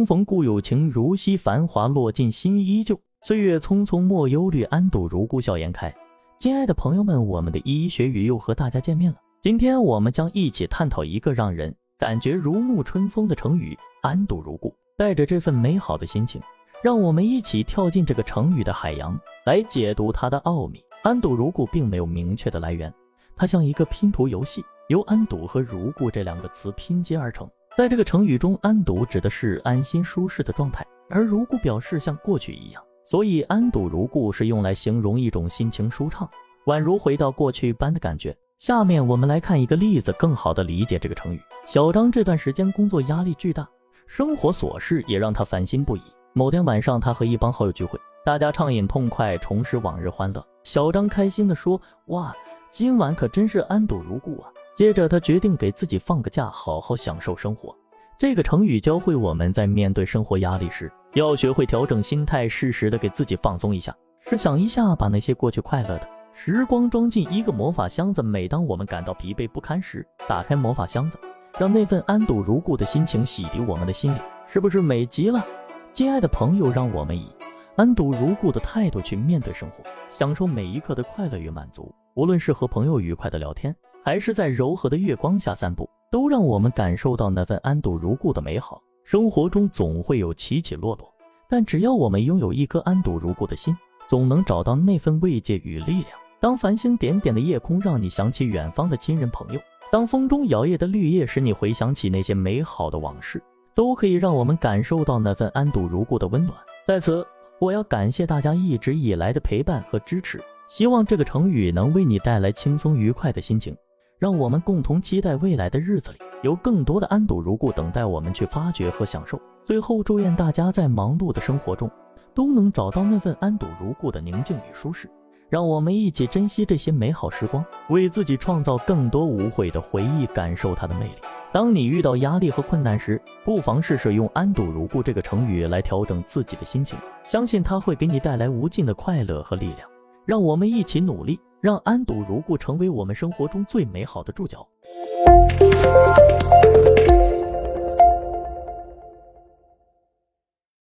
[0.00, 2.98] 重逢故友情，如昔繁华落尽，心依旧。
[3.20, 5.94] 岁月匆匆莫忧虑，安堵如故笑颜开。
[6.38, 9.18] 亲爱的朋友们，我们的依依学语又和大家见面了。
[9.42, 14.74] 今天我们将一起探讨一个让人感觉如沐春风的成语“安堵如故”。
[14.96, 16.40] 带着这份美好的心情，
[16.82, 20.82] 让我们一起跳进这个成语的海洋，来解读它的奥秘。
[21.02, 22.90] 安堵如故并没有明确的来源，
[23.36, 27.46] 它像一个拼图游戏，由安堵和如故这两个词拼接而成。
[27.76, 32.82] 在这个成语中，安堵指的是安心舒适的状态，而如故表示像过去一样。
[33.04, 36.28] 所以，安堵如故是用来形容一种心情舒畅，
[36.66, 38.36] 宛如回到过去般的感觉。
[38.58, 41.40] 下面我们来看一个例子，更好地理解这个成语。
[41.64, 43.66] 小张这段时间工作压力巨大，
[44.06, 46.02] 生活琐事也让他烦心不已。
[46.32, 50.44] 某天晚上，他和一帮好友聚会，大家畅饮痛快，重拾往日欢乐。
[50.64, 52.34] 小张开心地说：“哇，
[52.68, 57.76] 今晚可真是安堵如故啊！”接着，他决定给自己放个假，好好享受生活。
[58.18, 63.94] 这个成语教会我们在面对生活压力时，要学会调整心态，适时的给自己放松一下。
[64.20, 66.08] 试想一下，把那些过去快乐的。
[66.32, 71.18] 时光装进一个魔法箱子，每当我们感到疲惫不堪时，打开魔法箱子，
[71.58, 75.44] 让那份安堵如故的心情洗涤我们的心灵，是不是美极了？
[75.92, 77.30] 亲爱的朋友，让我们以
[77.76, 81.94] 安堵如故的态度去面对生活，享受每一刻的快乐与满足。
[82.14, 88.80] 无论是和朋友愉快的聊天，还是在柔和的月光下散步，都让我们感受到那份安堵如故的美好。
[89.04, 91.12] 生活中总会有起起落落，
[91.48, 93.76] 但只要我们拥有一颗安堵如故的心，
[94.08, 96.06] 总能找到那份慰藉与力量。
[96.38, 103.42] 当繁星点点的夜空让你想起远方的亲人朋友，当风中摇曳的绿叶使你回想起那些美好的往事，
[103.74, 106.56] 都可以让我们感受到那份安堵如故的温暖。
[106.86, 107.26] 在此，
[107.58, 113.76] 我要感谢大家一直以来的陪伴和支持，希望这个成语能为你带来轻松愉快的心情，
[114.20, 119.40] 让我们共同期待未来的日子里有更多的安堵如故等待我们去发掘和享受。
[119.64, 121.90] 最后，祝愿大家在忙碌的生活中
[122.34, 125.08] 都能找到那份安堵如故的宁静与舒适。
[125.48, 131.14] 让我们一起珍惜这些美好时光，为自己创造更多无悔的回忆，感受它的魅力。
[131.50, 139.88] 当你遇到压力和困难时，不妨试试用“安堵如故”这个成语来调整自己的心情，相信它会给你带来无尽的快乐和力量。
[140.26, 144.66] 让我们一起努力，让“安堵如故”成为我们生活中最美好的注脚。